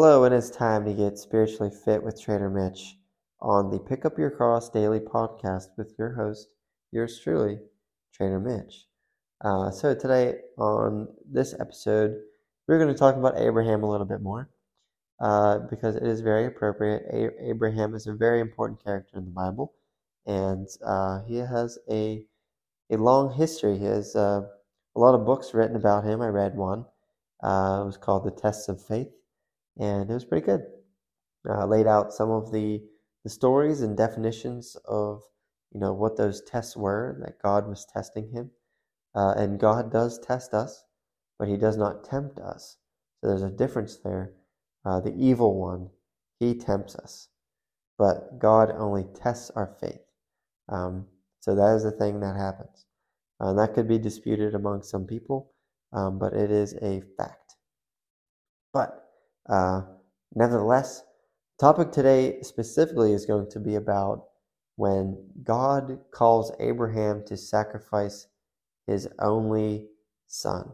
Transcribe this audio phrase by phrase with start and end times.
[0.00, 2.96] Hello, and it's time to get spiritually fit with Trainer Mitch
[3.40, 6.50] on the Pick Up Your Cross Daily podcast with your host,
[6.92, 7.58] yours truly,
[8.14, 8.86] Trainer Mitch.
[9.40, 12.14] Uh, so, today on this episode,
[12.68, 14.48] we're going to talk about Abraham a little bit more
[15.18, 17.02] uh, because it is very appropriate.
[17.12, 19.74] A- Abraham is a very important character in the Bible,
[20.26, 22.24] and uh, he has a,
[22.88, 23.76] a long history.
[23.76, 24.42] He has uh,
[24.94, 26.22] a lot of books written about him.
[26.22, 26.84] I read one.
[27.42, 29.08] Uh, it was called The Tests of Faith
[29.78, 30.62] and it was pretty good.
[31.48, 32.82] Uh, laid out some of the
[33.24, 35.22] the stories and definitions of
[35.72, 38.50] you know what those tests were that God was testing him,
[39.14, 40.84] uh, and God does test us,
[41.38, 42.78] but He does not tempt us.
[43.20, 44.32] So there's a difference there.
[44.84, 45.90] Uh, the evil one,
[46.38, 47.28] he tempts us,
[47.98, 50.00] but God only tests our faith.
[50.68, 51.06] Um,
[51.40, 52.86] so that is the thing that happens.
[53.40, 55.52] Uh, that could be disputed among some people,
[55.92, 57.56] um, but it is a fact.
[58.72, 59.07] But
[59.48, 59.82] uh,
[60.34, 61.02] nevertheless,
[61.60, 64.24] topic today specifically is going to be about
[64.76, 68.28] when God calls Abraham to sacrifice
[68.86, 69.88] his only
[70.28, 70.70] son,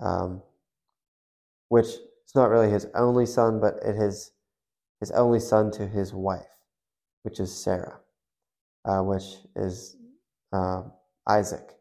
[0.00, 0.42] um,
[1.68, 4.32] which is not really his only son, but it is
[5.00, 6.64] his only son to his wife,
[7.22, 8.00] which is Sarah,
[8.84, 9.96] uh, which is
[10.52, 10.82] uh,
[11.28, 11.74] Isaac,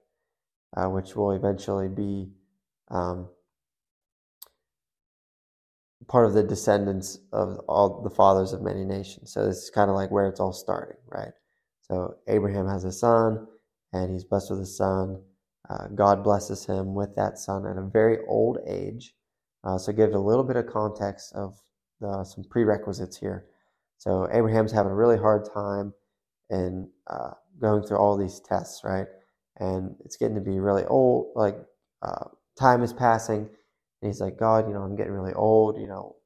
[0.77, 2.29] uh, which will eventually be
[2.89, 3.29] um,
[6.07, 9.31] part of the descendants of all the fathers of many nations.
[9.31, 11.31] So this is kind of like where it's all starting, right?
[11.81, 13.47] So Abraham has a son,
[13.91, 15.21] and he's blessed with a son.
[15.69, 19.13] Uh, God blesses him with that son at a very old age.
[19.63, 21.59] Uh, so give a little bit of context of
[22.01, 23.45] the, some prerequisites here.
[23.97, 25.93] So Abraham's having a really hard time
[26.49, 27.31] and uh,
[27.61, 29.07] going through all these tests, right?
[29.57, 31.31] And it's getting to be really old.
[31.35, 31.55] Like
[32.01, 32.25] uh,
[32.59, 33.49] time is passing
[34.03, 35.79] and he's like, God, you know, I'm getting really old.
[35.79, 36.17] You know,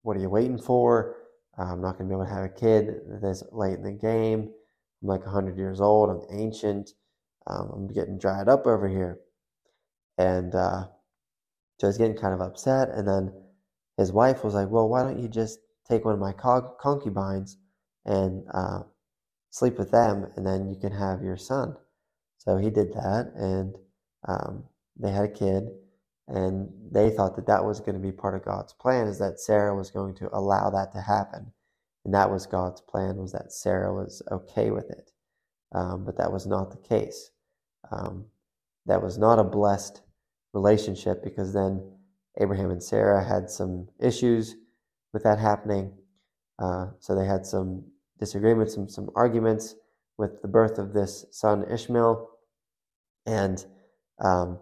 [0.00, 1.16] what are you waiting for?
[1.58, 3.92] Uh, I'm not going to be able to have a kid this late in the
[3.92, 4.50] game.
[5.02, 6.08] I'm like 100 years old.
[6.08, 6.92] I'm ancient.
[7.46, 9.18] Um, I'm getting dried up over here.
[10.16, 10.86] And uh,
[11.78, 12.88] so he's getting kind of upset.
[12.88, 13.34] And then
[13.98, 17.58] his wife was like, Well, why don't you just take one of my concubines
[18.06, 18.80] and uh,
[19.50, 21.76] sleep with them, and then you can have your son?
[22.38, 23.74] So he did that, and
[24.26, 24.64] um,
[24.98, 25.68] they had a kid
[26.30, 29.40] and they thought that that was going to be part of God's plan is that
[29.40, 31.52] Sarah was going to allow that to happen.
[32.04, 35.10] And that was God's plan was that Sarah was okay with it.
[35.74, 37.30] Um, but that was not the case.
[37.90, 38.26] Um,
[38.86, 40.02] that was not a blessed
[40.52, 41.82] relationship because then
[42.40, 44.54] Abraham and Sarah had some issues
[45.12, 45.92] with that happening.
[46.60, 47.84] Uh, so they had some
[48.20, 49.74] disagreements, some, some arguments
[50.16, 52.28] with the birth of this son Ishmael.
[53.26, 53.64] And
[54.24, 54.60] um,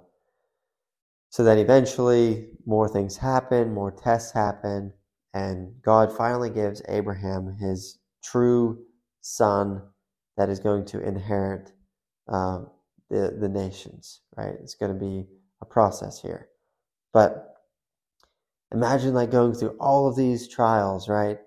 [1.30, 4.92] so then eventually more things happen, more tests happen,
[5.34, 8.78] and God finally gives Abraham his true
[9.20, 9.82] son
[10.36, 11.72] that is going to inherit
[12.32, 12.60] uh,
[13.10, 14.54] the, the nations, right?
[14.60, 15.26] It's going to be
[15.60, 16.48] a process here.
[17.12, 17.54] But
[18.72, 21.38] imagine like going through all of these trials, right?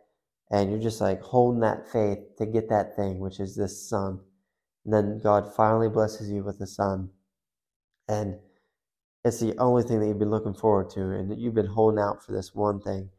[0.51, 4.19] And you're just like holding that faith to get that thing, which is this son.
[4.85, 7.09] And then God finally blesses you with a son.
[8.07, 8.37] And
[9.23, 12.23] it's the only thing that you've been looking forward to and you've been holding out
[12.23, 13.09] for this one thing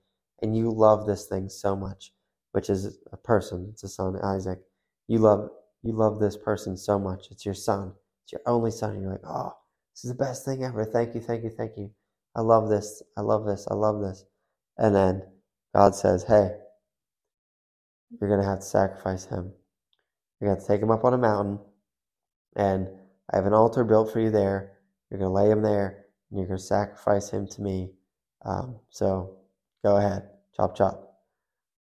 [0.40, 2.12] and you love this thing so much
[2.52, 3.68] which is a person.
[3.72, 4.60] It's a son isaac.
[5.08, 5.50] You love
[5.82, 7.28] you love this person so much.
[7.30, 7.92] It's your son.
[8.24, 9.54] It's your only son and you're like oh
[9.94, 10.84] this is the best thing ever.
[10.84, 11.90] Thank you thank you thank you.
[12.36, 13.02] I love this.
[13.16, 13.66] I love this.
[13.70, 14.24] I love this.
[14.78, 15.22] And then
[15.74, 16.50] god says hey
[18.20, 19.52] you're going to have to sacrifice him.
[20.40, 21.58] You're going to take him up on a mountain
[22.56, 22.86] and
[23.32, 24.72] i have an altar built for you there
[25.12, 27.90] you're going to lay him there and you're going to sacrifice him to me.
[28.46, 29.36] Um, so
[29.84, 30.22] go ahead,
[30.56, 31.18] chop, chop.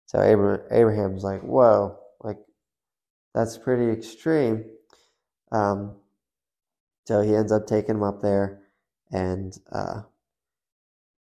[0.07, 2.39] So Abraham, Abraham's like, whoa, like
[3.33, 4.65] that's pretty extreme.
[5.53, 5.95] Um,
[7.07, 8.63] so he ends up taking him up there
[9.13, 10.03] and uh,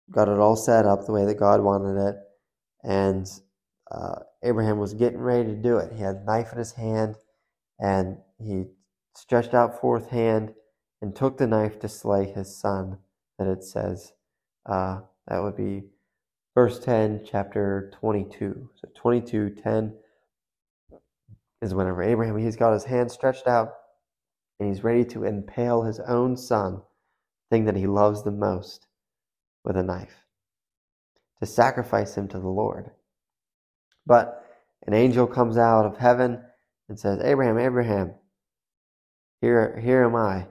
[0.10, 2.16] got it all set up the way that God wanted it.
[2.84, 3.30] And
[3.92, 5.94] uh, Abraham was getting ready to do it.
[5.94, 7.18] He had a knife in his hand
[7.80, 8.64] and he
[9.16, 10.56] stretched out forth hand
[11.04, 12.98] and took the knife to slay his son,
[13.38, 14.14] that it says.
[14.66, 15.84] Uh, that would be
[16.56, 18.70] verse 10, chapter 22.
[18.74, 19.94] So 22, 10
[21.62, 23.74] is whenever Abraham, he's got his hand stretched out
[24.60, 26.82] and he's ready to impale his own son,
[27.52, 28.88] thing that he loves the most,
[29.66, 30.24] with a knife,
[31.42, 32.92] to sacrifice him to the Lord.
[34.06, 34.42] But
[34.88, 36.42] an angel comes out of heaven
[36.88, 38.14] and says, Abraham, Abraham,
[39.42, 40.48] here, here am I.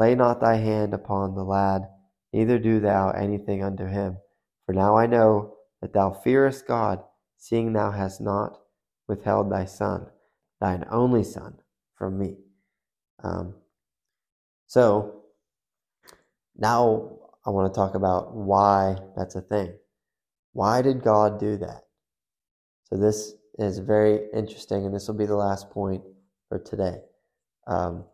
[0.00, 1.82] Lay not thy hand upon the lad,
[2.32, 4.16] neither do thou anything unto him.
[4.64, 7.04] For now I know that thou fearest God,
[7.36, 8.58] seeing thou hast not
[9.06, 10.06] withheld thy son,
[10.58, 11.58] thine only son,
[11.96, 12.38] from me.
[13.22, 13.56] Um,
[14.66, 15.24] so
[16.56, 19.74] now I want to talk about why that's a thing.
[20.54, 21.82] Why did God do that?
[22.84, 26.02] So this is very interesting, and this will be the last point
[26.48, 27.02] for today.
[27.66, 28.06] Um,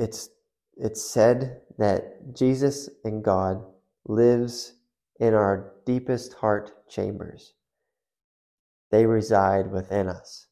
[0.00, 0.30] it's
[0.76, 3.62] it's said that Jesus and God
[4.06, 4.72] lives
[5.20, 7.52] in our deepest heart chambers.
[8.90, 10.46] They reside within us.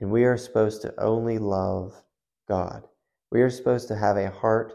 [0.00, 1.94] And we are supposed to only love
[2.48, 2.88] God.
[3.30, 4.72] We are supposed to have a heart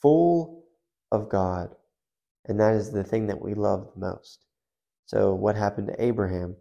[0.00, 0.64] full
[1.12, 1.76] of God.
[2.46, 4.46] And that is the thing that we love the most.
[5.04, 6.56] So, what happened to Abraham?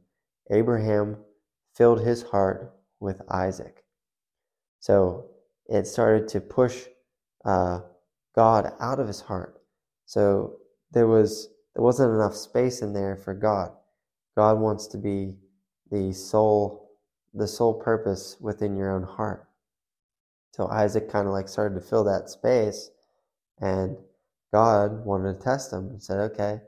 [0.51, 1.17] Abraham
[1.73, 3.85] filled his heart with Isaac.
[4.81, 5.29] So,
[5.69, 6.85] it started to push
[7.45, 7.79] uh,
[8.35, 9.61] God out of his heart.
[10.05, 10.57] So,
[10.91, 13.71] there was there wasn't enough space in there for God.
[14.35, 15.35] God wants to be
[15.91, 16.89] the sole
[17.33, 19.47] the sole purpose within your own heart.
[20.51, 22.89] So Isaac kind of like started to fill that space
[23.59, 23.97] and
[24.51, 26.61] God wanted to test him and said, Okay,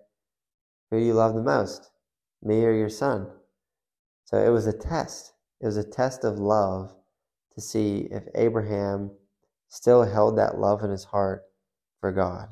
[0.90, 1.90] who do you love the most?
[2.44, 3.28] Me or your son?
[4.26, 5.34] So it was a test.
[5.60, 6.94] It was a test of love
[7.56, 9.12] to see if Abraham
[9.70, 11.44] still held that love in his heart
[12.00, 12.50] for God.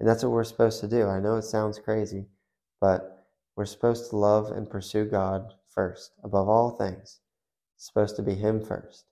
[0.00, 1.06] And that's what we're supposed to do.
[1.06, 2.26] I know it sounds crazy,
[2.80, 3.26] but
[3.56, 7.20] we're supposed to love and pursue God first, above all things.
[7.76, 9.04] It's supposed to be Him first.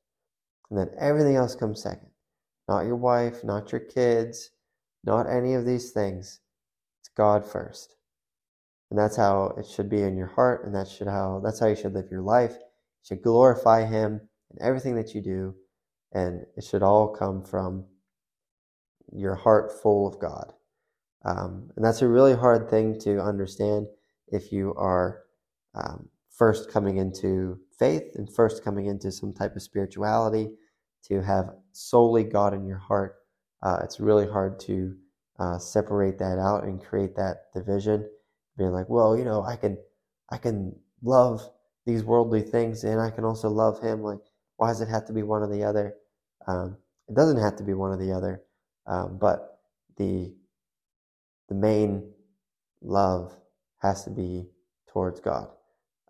[0.71, 2.11] And then everything else comes second.
[2.69, 4.51] Not your wife, not your kids,
[5.05, 6.41] not any of these things.
[7.01, 7.97] It's God first.
[8.91, 11.67] And that's how it should be in your heart, and that should how that's how
[11.67, 12.53] you should live your life.
[12.53, 14.21] You should glorify Him
[14.53, 15.55] in everything that you do,
[16.13, 17.85] and it should all come from
[19.13, 20.53] your heart full of God.
[21.25, 23.87] Um, and that's a really hard thing to understand
[24.29, 25.23] if you are
[25.75, 30.51] um, first coming into faith and first coming into some type of spirituality
[31.05, 33.17] to have solely God in your heart.
[33.63, 34.97] Uh, it's really hard to
[35.39, 38.09] uh, separate that out and create that division.
[38.59, 39.79] Being like, well, you know, I can,
[40.31, 41.43] I can love
[41.87, 44.03] these worldly things and I can also love Him.
[44.03, 44.21] Like,
[44.63, 45.97] why does it have to be one or the other?
[46.47, 46.77] Um,
[47.09, 48.43] it doesn't have to be one or the other,
[48.87, 49.59] um, but
[49.97, 50.33] the
[51.49, 52.09] the main
[52.81, 53.35] love
[53.79, 54.47] has to be
[54.87, 55.49] towards God.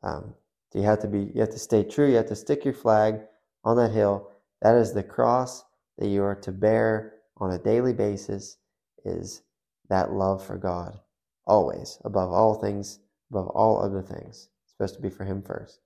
[0.03, 0.35] Um,
[0.75, 2.11] you have to be, you have to stay true.
[2.11, 3.21] You have to stick your flag
[3.65, 4.31] on that hill.
[4.61, 5.65] That is the cross
[5.97, 8.59] that you are to bear on a daily basis.
[9.07, 9.41] Is
[9.89, 11.01] that love for God
[11.47, 12.99] always above all things,
[13.31, 14.51] above all other things.
[14.63, 15.81] It's supposed to be for Him first.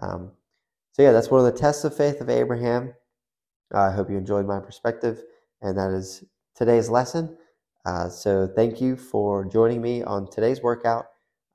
[0.00, 0.32] Um,
[0.92, 2.94] so yeah, that's one of the tests of faith of Abraham.
[3.74, 5.22] Uh, I hope you enjoyed my perspective,
[5.62, 6.24] and that is
[6.56, 7.36] today's lesson.
[7.86, 11.06] Uh, so thank you for joining me on today's workout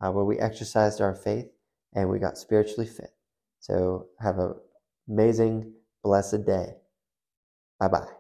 [0.02, 1.48] uh, where we exercised our faith
[1.94, 3.12] and we got spiritually fit.
[3.60, 4.56] So have an
[5.10, 5.74] amazing,
[6.04, 6.76] blessed day.
[7.80, 8.15] Bye bye.